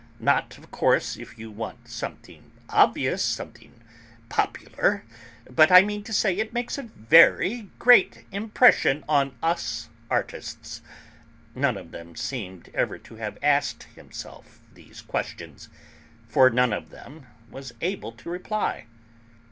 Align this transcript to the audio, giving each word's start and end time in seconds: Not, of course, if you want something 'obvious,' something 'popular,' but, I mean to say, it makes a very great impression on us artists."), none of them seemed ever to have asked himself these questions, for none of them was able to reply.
Not, 0.19 0.57
of 0.57 0.71
course, 0.71 1.15
if 1.15 1.37
you 1.37 1.51
want 1.51 1.87
something 1.87 2.53
'obvious,' 2.69 3.21
something 3.21 3.81
'popular,' 4.29 5.03
but, 5.47 5.71
I 5.71 5.83
mean 5.83 6.03
to 6.05 6.11
say, 6.11 6.35
it 6.39 6.53
makes 6.53 6.79
a 6.79 6.89
very 6.93 7.69
great 7.77 8.25
impression 8.31 9.03
on 9.07 9.35
us 9.43 9.89
artists."), 10.09 10.81
none 11.53 11.77
of 11.77 11.91
them 11.91 12.15
seemed 12.15 12.69
ever 12.73 12.97
to 12.97 13.17
have 13.17 13.37
asked 13.43 13.83
himself 13.93 14.59
these 14.73 15.03
questions, 15.03 15.69
for 16.27 16.49
none 16.49 16.73
of 16.73 16.89
them 16.89 17.27
was 17.51 17.75
able 17.79 18.11
to 18.11 18.27
reply. 18.31 18.87